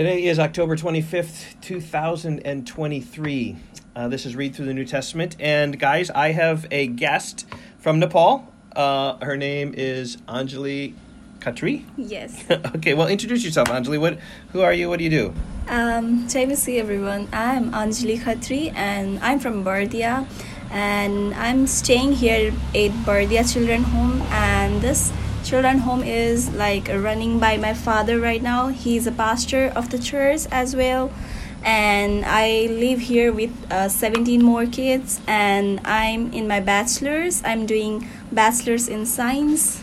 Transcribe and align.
Today 0.00 0.24
is 0.24 0.38
October 0.38 0.76
25th, 0.76 1.60
2023. 1.60 3.56
Uh, 3.94 4.08
this 4.08 4.24
is 4.24 4.34
Read 4.34 4.54
Through 4.54 4.64
the 4.64 4.72
New 4.72 4.86
Testament. 4.86 5.36
And 5.38 5.78
guys, 5.78 6.08
I 6.08 6.32
have 6.32 6.66
a 6.70 6.86
guest 6.86 7.44
from 7.76 7.98
Nepal. 7.98 8.50
Uh, 8.74 9.22
her 9.22 9.36
name 9.36 9.74
is 9.76 10.16
Anjali 10.26 10.94
Khatri. 11.40 11.84
Yes. 11.98 12.42
okay, 12.50 12.94
well, 12.94 13.08
introduce 13.08 13.44
yourself, 13.44 13.68
Anjali. 13.68 14.00
What, 14.00 14.18
who 14.54 14.62
are 14.62 14.72
you? 14.72 14.88
What 14.88 15.00
do 15.00 15.04
you 15.04 15.10
do? 15.10 15.34
Um, 15.68 16.26
see 16.30 16.78
everyone. 16.78 17.28
I'm 17.30 17.70
Anjali 17.72 18.18
Khatri 18.18 18.72
and 18.74 19.18
I'm 19.18 19.38
from 19.38 19.62
Bardia. 19.62 20.26
And 20.70 21.34
I'm 21.34 21.66
staying 21.66 22.12
here 22.12 22.52
at 22.74 22.90
Bardia 23.04 23.52
Children 23.52 23.82
Home. 23.82 24.22
And 24.30 24.80
this 24.80 25.12
children 25.42 25.78
home 25.78 26.02
is 26.02 26.50
like 26.54 26.88
running 26.88 27.38
by 27.38 27.56
my 27.56 27.74
father 27.74 28.20
right 28.20 28.42
now. 28.42 28.68
He's 28.68 29.06
a 29.06 29.12
pastor 29.12 29.72
of 29.74 29.90
the 29.90 29.98
church 29.98 30.42
as 30.50 30.76
well. 30.76 31.12
And 31.62 32.24
i 32.24 32.68
live 32.70 33.00
here 33.00 33.32
with 33.32 33.50
uh, 33.70 33.90
17 33.90 34.42
more 34.42 34.64
kids 34.64 35.20
and 35.26 35.78
i'm 35.84 36.32
in 36.32 36.48
my 36.48 36.60
bachelor's. 36.60 37.42
I'm 37.44 37.66
doing 37.66 38.08
bachelor's 38.32 38.88
in 38.88 39.04
science. 39.04 39.82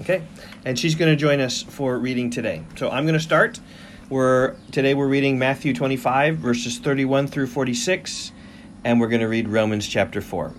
Okay. 0.00 0.22
And 0.64 0.78
she's 0.78 0.94
going 0.94 1.10
to 1.10 1.16
join 1.16 1.40
us 1.40 1.62
for 1.62 1.98
reading 1.98 2.30
today. 2.30 2.64
So 2.76 2.90
i'm 2.90 3.04
going 3.04 3.18
to 3.18 3.20
start. 3.20 3.60
We're 4.08 4.56
today 4.70 4.94
we're 4.94 5.08
reading 5.08 5.38
matthew 5.38 5.74
25 5.74 6.36
verses 6.36 6.78
31 6.78 7.26
through 7.26 7.46
46 7.46 8.32
and 8.84 9.00
we're 9.00 9.08
going 9.08 9.22
to 9.22 9.28
read 9.28 9.48
romans 9.48 9.88
chapter 9.88 10.20
4 10.20 10.52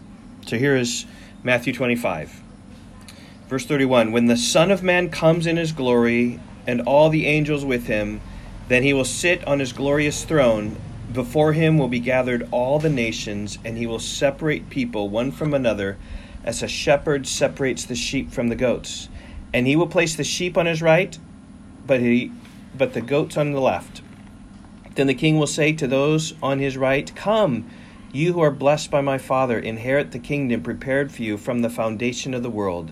so 0.48 0.58
here 0.58 0.76
is 0.76 1.06
matthew 1.44 1.72
25 1.72 2.42
Verse 3.48 3.66
31 3.66 4.12
When 4.12 4.26
the 4.26 4.38
Son 4.38 4.72
of 4.72 4.82
Man 4.82 5.10
comes 5.10 5.46
in 5.46 5.58
his 5.58 5.72
glory, 5.72 6.40
and 6.66 6.82
all 6.82 7.10
the 7.10 7.28
angels 7.28 7.64
with 7.64 7.86
him, 7.86 8.22
then 8.70 8.82
he 8.82 8.94
will 8.94 9.06
sit 9.06 9.46
on 9.48 9.60
his 9.60 9.72
glorious 9.72 10.24
throne. 10.24 10.78
Before 11.14 11.54
him 11.54 11.78
will 11.78 11.88
be 11.88 12.00
gathered 12.00 12.48
all 12.52 12.80
the 12.80 12.90
nations, 12.90 13.60
and 13.64 13.78
he 13.78 13.86
will 13.86 14.00
separate 14.00 14.72
people 14.72 15.10
one 15.10 15.32
from 15.32 15.54
another, 15.54 15.98
as 16.44 16.64
a 16.64 16.68
shepherd 16.68 17.28
separates 17.28 17.86
the 17.86 17.96
sheep 17.96 18.32
from 18.32 18.50
the 18.50 18.56
goats. 18.56 19.10
And 19.54 19.68
he 19.68 19.76
will 19.76 19.88
place 19.88 20.16
the 20.16 20.24
sheep 20.24 20.58
on 20.58 20.66
his 20.66 20.82
right, 20.82 21.18
but 21.86 22.00
he 22.00 22.32
but 22.76 22.94
the 22.94 23.02
goats 23.02 23.38
on 23.38 23.52
the 23.52 23.62
left. 23.62 24.02
Then 24.96 25.08
the 25.08 25.14
king 25.14 25.38
will 25.38 25.48
say 25.48 25.72
to 25.74 25.88
those 25.88 26.34
on 26.42 26.60
his 26.60 26.78
right, 26.78 27.14
Come, 27.16 27.70
you 28.12 28.34
who 28.34 28.42
are 28.42 28.52
blessed 28.52 28.90
by 28.90 29.02
my 29.02 29.18
Father, 29.18 29.60
inherit 29.60 30.12
the 30.12 30.20
kingdom 30.20 30.64
prepared 30.64 31.12
for 31.12 31.22
you 31.22 31.38
from 31.38 31.62
the 31.62 31.70
foundation 31.70 32.34
of 32.34 32.44
the 32.44 32.50
world. 32.50 32.92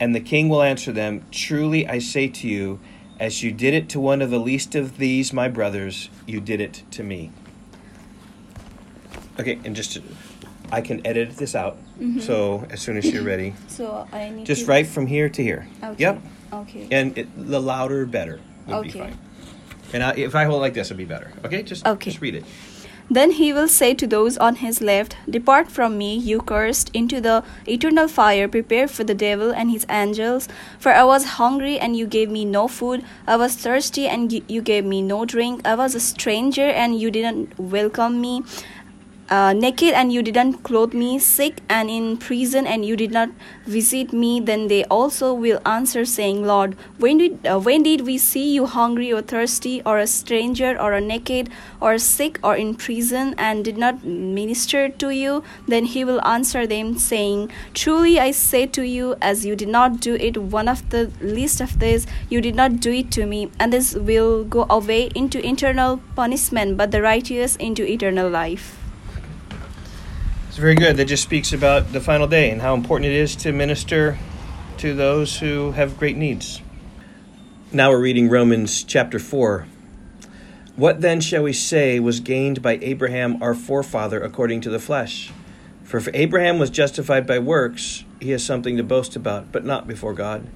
And 0.00 0.14
the 0.14 0.20
king 0.20 0.48
will 0.48 0.62
answer 0.62 0.92
them, 0.92 1.24
Truly 1.30 1.86
I 1.86 1.98
say 1.98 2.28
to 2.28 2.48
you, 2.48 2.80
as 3.18 3.42
you 3.42 3.50
did 3.50 3.74
it 3.74 3.88
to 3.90 4.00
one 4.00 4.22
of 4.22 4.30
the 4.30 4.38
least 4.38 4.74
of 4.74 4.98
these, 4.98 5.32
my 5.32 5.48
brothers, 5.48 6.08
you 6.26 6.40
did 6.40 6.60
it 6.60 6.84
to 6.92 7.02
me. 7.02 7.32
Okay, 9.40 9.58
and 9.64 9.74
just 9.74 9.98
I 10.70 10.80
can 10.80 11.04
edit 11.06 11.36
this 11.36 11.54
out. 11.54 11.76
Mm-hmm. 11.98 12.20
So 12.20 12.66
as 12.70 12.80
soon 12.80 12.96
as 12.96 13.06
you're 13.06 13.24
ready, 13.24 13.54
so 13.68 14.06
I 14.12 14.30
need 14.30 14.46
just 14.46 14.62
to... 14.62 14.68
right 14.68 14.86
from 14.86 15.06
here 15.06 15.28
to 15.28 15.42
here. 15.42 15.68
Okay. 15.82 15.96
Yep. 15.98 16.22
Okay. 16.52 16.88
And 16.90 17.18
it, 17.18 17.28
the 17.36 17.60
louder, 17.60 18.06
better 18.06 18.40
would 18.66 18.76
okay. 18.76 18.92
be 18.92 18.98
fine. 18.98 19.18
And 19.92 20.02
I, 20.02 20.14
if 20.14 20.34
I 20.34 20.44
hold 20.44 20.60
like 20.60 20.74
this, 20.74 20.88
it'd 20.88 20.96
be 20.96 21.04
better. 21.04 21.32
Okay, 21.44 21.62
just 21.62 21.86
okay. 21.86 22.10
just 22.10 22.20
read 22.20 22.34
it. 22.34 22.44
Then 23.10 23.30
he 23.32 23.54
will 23.54 23.68
say 23.68 23.94
to 23.94 24.06
those 24.06 24.36
on 24.36 24.56
his 24.56 24.82
left, 24.82 25.16
Depart 25.28 25.70
from 25.70 25.96
me, 25.96 26.14
you 26.14 26.40
cursed, 26.40 26.90
into 26.92 27.22
the 27.22 27.42
eternal 27.66 28.06
fire 28.06 28.48
prepared 28.48 28.90
for 28.90 29.02
the 29.02 29.14
devil 29.14 29.50
and 29.50 29.70
his 29.70 29.86
angels. 29.88 30.46
For 30.78 30.92
I 30.92 31.04
was 31.04 31.38
hungry, 31.40 31.78
and 31.78 31.96
you 31.96 32.06
gave 32.06 32.30
me 32.30 32.44
no 32.44 32.68
food. 32.68 33.02
I 33.26 33.36
was 33.36 33.56
thirsty, 33.56 34.06
and 34.06 34.30
you 34.46 34.60
gave 34.60 34.84
me 34.84 35.00
no 35.00 35.24
drink. 35.24 35.66
I 35.66 35.74
was 35.74 35.94
a 35.94 36.00
stranger, 36.00 36.68
and 36.68 37.00
you 37.00 37.10
didn't 37.10 37.58
welcome 37.58 38.20
me 38.20 38.42
uh, 39.30 39.52
naked 39.52 39.92
and 39.92 40.12
you 40.12 40.22
didn't 40.22 40.62
clothe 40.62 40.94
me, 40.94 41.18
sick 41.18 41.60
and 41.68 41.90
in 41.90 42.16
prison 42.16 42.66
and 42.66 42.84
you 42.84 42.96
did 42.96 43.10
not 43.10 43.28
visit 43.66 44.12
me, 44.12 44.40
then 44.40 44.68
they 44.68 44.84
also 44.84 45.34
will 45.34 45.60
answer, 45.66 46.04
saying, 46.04 46.46
Lord, 46.46 46.76
when 46.98 47.18
did, 47.18 47.46
uh, 47.46 47.60
when 47.60 47.82
did 47.82 48.06
we 48.06 48.16
see 48.16 48.54
you 48.54 48.66
hungry 48.66 49.12
or 49.12 49.20
thirsty, 49.20 49.82
or 49.84 49.98
a 49.98 50.06
stranger, 50.06 50.80
or 50.80 50.94
a 50.94 51.00
naked, 51.00 51.50
or 51.80 51.98
sick, 51.98 52.38
or 52.42 52.56
in 52.56 52.74
prison, 52.74 53.34
and 53.36 53.64
did 53.64 53.76
not 53.76 54.02
minister 54.04 54.88
to 54.88 55.10
you? 55.10 55.42
Then 55.66 55.84
he 55.84 56.04
will 56.04 56.24
answer 56.24 56.66
them, 56.66 56.96
saying, 56.96 57.50
Truly 57.74 58.18
I 58.18 58.30
say 58.30 58.66
to 58.66 58.82
you, 58.82 59.16
as 59.20 59.44
you 59.44 59.54
did 59.54 59.68
not 59.68 60.00
do 60.00 60.14
it 60.14 60.38
one 60.38 60.68
of 60.68 60.88
the 60.88 61.10
least 61.20 61.60
of 61.60 61.78
these, 61.80 62.06
you 62.30 62.40
did 62.40 62.54
not 62.54 62.80
do 62.80 62.92
it 62.92 63.10
to 63.12 63.26
me. 63.26 63.50
And 63.58 63.72
this 63.72 63.94
will 63.94 64.44
go 64.44 64.66
away 64.70 65.10
into 65.14 65.46
eternal 65.46 66.00
punishment, 66.16 66.78
but 66.78 66.90
the 66.90 67.02
righteous 67.02 67.56
into 67.56 67.86
eternal 67.86 68.30
life 68.30 68.77
very 70.58 70.74
good. 70.74 70.96
That 70.96 71.04
just 71.04 71.22
speaks 71.22 71.52
about 71.52 71.92
the 71.92 72.00
final 72.00 72.26
day 72.26 72.50
and 72.50 72.60
how 72.60 72.74
important 72.74 73.10
it 73.10 73.16
is 73.16 73.36
to 73.36 73.52
minister 73.52 74.18
to 74.78 74.94
those 74.94 75.38
who 75.38 75.72
have 75.72 75.98
great 75.98 76.16
needs. 76.16 76.60
Now 77.72 77.90
we're 77.90 78.00
reading 78.00 78.28
Romans 78.28 78.82
chapter 78.82 79.18
4. 79.18 79.66
What 80.74 81.00
then 81.00 81.20
shall 81.20 81.42
we 81.42 81.52
say 81.52 82.00
was 82.00 82.20
gained 82.20 82.62
by 82.62 82.78
Abraham 82.82 83.42
our 83.42 83.54
forefather 83.54 84.20
according 84.20 84.60
to 84.62 84.70
the 84.70 84.78
flesh? 84.78 85.32
For 85.84 85.96
if 85.96 86.08
Abraham 86.12 86.58
was 86.58 86.70
justified 86.70 87.26
by 87.26 87.38
works, 87.38 88.04
he 88.20 88.30
has 88.30 88.44
something 88.44 88.76
to 88.76 88.82
boast 88.82 89.16
about, 89.16 89.52
but 89.52 89.64
not 89.64 89.86
before 89.86 90.12
God. 90.12 90.48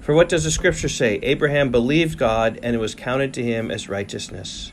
For 0.00 0.14
what 0.14 0.28
does 0.28 0.44
the 0.44 0.50
scripture 0.50 0.88
say? 0.88 1.20
Abraham 1.22 1.70
believed 1.70 2.18
God, 2.18 2.58
and 2.62 2.76
it 2.76 2.78
was 2.78 2.94
counted 2.94 3.34
to 3.34 3.42
him 3.42 3.70
as 3.70 3.88
righteousness. 3.88 4.72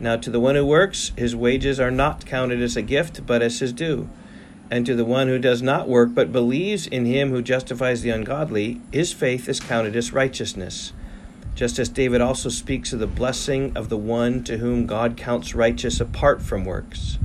Now, 0.00 0.16
to 0.16 0.30
the 0.30 0.40
one 0.40 0.54
who 0.54 0.64
works, 0.64 1.12
his 1.16 1.34
wages 1.34 1.80
are 1.80 1.90
not 1.90 2.24
counted 2.24 2.62
as 2.62 2.76
a 2.76 2.82
gift, 2.82 3.26
but 3.26 3.42
as 3.42 3.58
his 3.58 3.72
due. 3.72 4.08
And 4.70 4.86
to 4.86 4.94
the 4.94 5.04
one 5.04 5.28
who 5.28 5.38
does 5.38 5.62
not 5.62 5.88
work, 5.88 6.10
but 6.14 6.30
believes 6.30 6.86
in 6.86 7.04
him 7.04 7.30
who 7.30 7.42
justifies 7.42 8.02
the 8.02 8.10
ungodly, 8.10 8.80
his 8.92 9.12
faith 9.12 9.48
is 9.48 9.58
counted 9.58 9.96
as 9.96 10.12
righteousness. 10.12 10.92
Just 11.56 11.80
as 11.80 11.88
David 11.88 12.20
also 12.20 12.48
speaks 12.48 12.92
of 12.92 13.00
the 13.00 13.08
blessing 13.08 13.72
of 13.76 13.88
the 13.88 13.96
one 13.96 14.44
to 14.44 14.58
whom 14.58 14.86
God 14.86 15.16
counts 15.16 15.54
righteous 15.54 16.00
apart 16.00 16.40
from 16.42 16.64
works. 16.64 17.18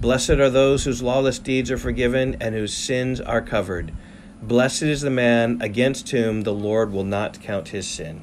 Blessed 0.00 0.30
are 0.30 0.50
those 0.50 0.84
whose 0.84 1.02
lawless 1.02 1.40
deeds 1.40 1.70
are 1.70 1.78
forgiven 1.78 2.36
and 2.40 2.54
whose 2.54 2.74
sins 2.74 3.20
are 3.20 3.42
covered. 3.42 3.92
Blessed 4.40 4.82
is 4.82 5.00
the 5.00 5.10
man 5.10 5.60
against 5.60 6.10
whom 6.10 6.42
the 6.42 6.52
Lord 6.52 6.92
will 6.92 7.04
not 7.04 7.40
count 7.40 7.68
his 7.68 7.88
sin. 7.88 8.22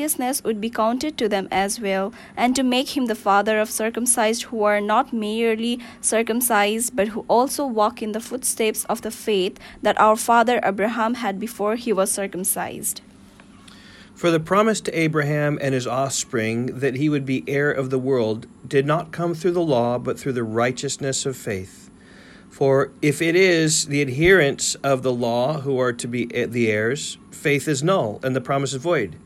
righteousness 0.00 0.42
would 0.42 0.62
be 0.62 0.70
counted 0.70 1.18
to 1.18 1.28
them 1.28 1.46
as 1.50 1.78
well, 1.78 2.10
and 2.34 2.56
to 2.56 2.62
make 2.62 2.96
him 2.96 3.04
the 3.04 3.14
father 3.14 3.60
of 3.60 3.68
circumcised 3.68 4.44
who 4.44 4.62
are 4.62 4.80
not 4.80 5.12
merely 5.12 5.78
circumcised, 6.00 6.96
but 6.96 7.08
who 7.08 7.26
also 7.28 7.66
walk 7.66 8.00
in 8.00 8.12
the 8.12 8.20
footsteps 8.20 8.86
of 8.86 9.02
the 9.02 9.10
faith 9.10 9.58
that 9.82 10.00
our 10.00 10.16
father 10.16 10.58
Abraham 10.64 11.16
had 11.16 11.38
before 11.38 11.76
he 11.76 11.92
was 11.92 12.10
circumcised. 12.10 13.02
For 14.14 14.30
the 14.30 14.40
promise 14.40 14.80
to 14.82 14.98
Abraham 14.98 15.58
and 15.60 15.74
his 15.74 15.86
offspring 15.86 16.78
that 16.80 16.96
he 16.96 17.10
would 17.10 17.26
be 17.26 17.44
heir 17.46 17.70
of 17.70 17.90
the 17.90 17.98
world 17.98 18.46
did 18.66 18.86
not 18.86 19.12
come 19.12 19.34
through 19.34 19.52
the 19.52 19.60
law, 19.76 19.98
but 19.98 20.18
through 20.18 20.32
the 20.32 20.44
righteousness 20.44 21.26
of 21.26 21.36
faith. 21.36 21.90
For 22.48 22.90
if 23.02 23.20
it 23.20 23.36
is 23.36 23.86
the 23.86 24.00
adherents 24.00 24.76
of 24.76 25.02
the 25.02 25.12
law 25.12 25.60
who 25.60 25.78
are 25.78 25.92
to 25.92 26.08
be 26.08 26.24
the 26.24 26.70
heirs, 26.70 27.18
faith 27.30 27.68
is 27.68 27.82
null 27.82 28.18
and 28.22 28.34
the 28.34 28.40
promise 28.40 28.72
is 28.72 28.82
void. 28.82 29.16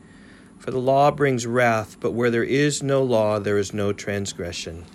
For 0.59 0.71
the 0.71 0.79
law 0.79 1.11
brings 1.11 1.45
wrath, 1.45 1.97
but 1.99 2.11
where 2.11 2.31
there 2.31 2.43
is 2.43 2.81
no 2.81 3.03
law, 3.03 3.39
there 3.39 3.57
is 3.57 3.73
no 3.73 3.93
transgression. 3.93 4.85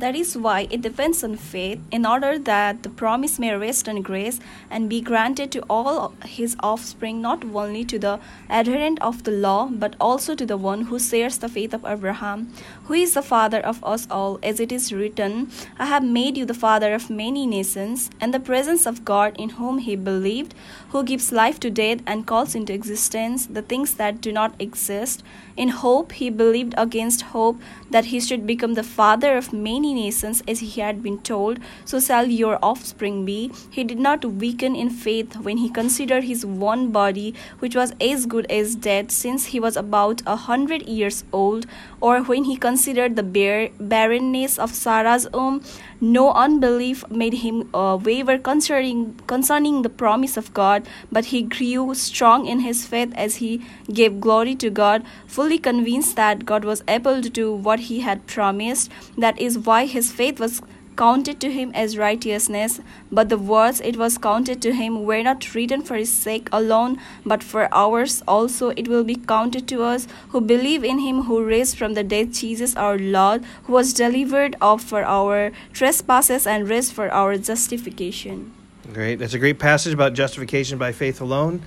That 0.00 0.16
is 0.16 0.34
why 0.34 0.66
it 0.70 0.80
depends 0.80 1.22
on 1.22 1.36
faith, 1.36 1.78
in 1.90 2.06
order 2.06 2.38
that 2.38 2.82
the 2.84 2.88
promise 2.88 3.38
may 3.38 3.54
rest 3.54 3.86
on 3.86 4.00
grace 4.00 4.40
and 4.70 4.88
be 4.88 5.02
granted 5.02 5.52
to 5.52 5.60
all 5.68 6.14
his 6.24 6.56
offspring, 6.60 7.20
not 7.20 7.44
only 7.44 7.84
to 7.84 7.98
the 7.98 8.18
adherent 8.48 8.98
of 9.02 9.24
the 9.24 9.30
law, 9.30 9.68
but 9.70 9.96
also 10.00 10.34
to 10.34 10.46
the 10.46 10.56
one 10.56 10.86
who 10.86 10.98
shares 10.98 11.36
the 11.36 11.50
faith 11.50 11.74
of 11.74 11.84
Abraham, 11.84 12.50
who 12.84 12.94
is 12.94 13.12
the 13.12 13.20
father 13.20 13.60
of 13.60 13.84
us 13.84 14.06
all, 14.10 14.38
as 14.42 14.58
it 14.58 14.72
is 14.72 14.90
written, 14.90 15.50
I 15.78 15.84
have 15.84 16.02
made 16.02 16.38
you 16.38 16.46
the 16.46 16.54
father 16.54 16.94
of 16.94 17.10
many 17.10 17.46
nations, 17.46 18.08
and 18.22 18.32
the 18.32 18.40
presence 18.40 18.86
of 18.86 19.04
God 19.04 19.36
in 19.38 19.50
whom 19.50 19.78
he 19.78 19.96
believed, 19.96 20.54
who 20.92 21.04
gives 21.04 21.30
life 21.30 21.60
to 21.60 21.70
death 21.70 22.00
and 22.06 22.26
calls 22.26 22.54
into 22.54 22.72
existence 22.72 23.44
the 23.44 23.60
things 23.60 23.94
that 23.96 24.22
do 24.22 24.32
not 24.32 24.54
exist. 24.58 25.22
In 25.58 25.68
hope 25.68 26.12
he 26.12 26.30
believed 26.30 26.72
against 26.78 27.20
hope 27.36 27.60
that 27.90 28.06
he 28.06 28.18
should 28.18 28.46
become 28.46 28.74
the 28.74 28.82
father 28.82 29.36
of 29.36 29.52
many 29.52 29.89
nations 29.94 30.42
as 30.46 30.60
he 30.60 30.80
had 30.80 31.02
been 31.02 31.18
told, 31.18 31.58
so 31.84 32.00
shall 32.00 32.26
your 32.26 32.58
offspring 32.62 33.24
be. 33.24 33.50
He 33.70 33.84
did 33.84 33.98
not 33.98 34.24
weaken 34.24 34.76
in 34.76 34.90
faith 34.90 35.36
when 35.36 35.58
he 35.58 35.68
considered 35.68 36.24
his 36.24 36.44
one 36.44 36.90
body, 36.90 37.34
which 37.58 37.74
was 37.74 37.92
as 38.00 38.26
good 38.26 38.50
as 38.50 38.74
dead, 38.74 39.10
since 39.10 39.46
he 39.46 39.60
was 39.60 39.76
about 39.76 40.22
a 40.26 40.36
hundred 40.36 40.82
years 40.86 41.24
old, 41.32 41.66
or 42.00 42.22
when 42.22 42.44
he 42.44 42.56
considered 42.56 43.16
the 43.16 43.22
bare, 43.22 43.70
barrenness 43.78 44.58
of 44.58 44.74
Sarah's 44.74 45.28
womb. 45.32 45.62
No 46.02 46.32
unbelief 46.32 47.04
made 47.10 47.34
him 47.34 47.68
uh, 47.74 47.98
waver 48.02 48.38
concerning, 48.38 49.14
concerning 49.26 49.82
the 49.82 49.90
promise 49.90 50.38
of 50.38 50.54
God, 50.54 50.86
but 51.12 51.26
he 51.26 51.42
grew 51.42 51.94
strong 51.94 52.46
in 52.46 52.60
his 52.60 52.86
faith 52.86 53.12
as 53.14 53.36
he 53.36 53.62
gave 53.92 54.20
glory 54.20 54.54
to 54.54 54.70
God, 54.70 55.04
fully 55.26 55.58
convinced 55.58 56.16
that 56.16 56.46
God 56.46 56.64
was 56.64 56.82
able 56.88 57.20
to 57.20 57.28
do 57.28 57.52
what 57.52 57.80
he 57.80 58.00
had 58.00 58.26
promised. 58.26 58.90
That 59.18 59.38
is 59.38 59.58
why 59.80 59.86
his 59.86 60.12
faith 60.12 60.38
was 60.38 60.60
counted 60.94 61.40
to 61.40 61.50
him 61.50 61.72
as 61.74 61.96
righteousness, 61.96 62.80
but 63.10 63.30
the 63.30 63.38
words 63.38 63.80
it 63.80 63.96
was 63.96 64.18
counted 64.18 64.60
to 64.60 64.72
him 64.74 65.04
were 65.06 65.22
not 65.22 65.54
written 65.54 65.80
for 65.80 65.96
his 65.96 66.12
sake 66.12 66.50
alone, 66.52 66.98
but 67.24 67.42
for 67.42 67.66
ours 67.72 68.22
also 68.28 68.68
it 68.80 68.86
will 68.88 69.04
be 69.04 69.14
counted 69.14 69.66
to 69.66 69.82
us 69.82 70.06
who 70.32 70.40
believe 70.42 70.84
in 70.84 70.98
him 70.98 71.22
who 71.22 71.42
raised 71.42 71.78
from 71.78 71.94
the 71.94 72.04
dead 72.04 72.34
Jesus 72.34 72.76
our 72.76 72.98
Lord, 72.98 73.42
who 73.64 73.72
was 73.72 73.94
delivered 73.94 74.54
up 74.60 74.82
for 74.82 75.02
our 75.02 75.50
trespasses 75.72 76.46
and 76.46 76.68
raised 76.68 76.92
for 76.92 77.08
our 77.10 77.38
justification. 77.38 78.52
Great. 78.92 79.18
That's 79.18 79.32
a 79.32 79.38
great 79.38 79.58
passage 79.58 79.94
about 79.94 80.12
justification 80.12 80.76
by 80.76 80.92
faith 80.92 81.22
alone. 81.22 81.62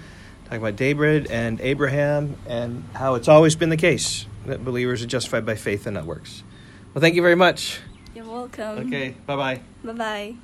Talking 0.46 0.60
about 0.60 0.76
David 0.76 1.32
and 1.32 1.60
Abraham 1.62 2.36
and 2.46 2.84
how 2.94 3.16
it's 3.16 3.28
always 3.28 3.56
been 3.56 3.70
the 3.70 3.84
case 3.90 4.28
that 4.46 4.64
believers 4.64 5.02
are 5.02 5.08
justified 5.08 5.48
by 5.48 5.56
faith 5.56 5.88
and 5.88 5.96
not 5.96 6.06
works. 6.06 6.44
Well, 6.94 7.02
thank 7.02 7.16
you 7.16 7.24
very 7.24 7.40
much. 7.48 7.80
You're 8.14 8.26
welcome. 8.26 8.80
Okay, 8.88 9.16
bye 9.26 9.36
bye. 9.36 9.62
Bye 9.84 9.94
bye. 9.94 10.36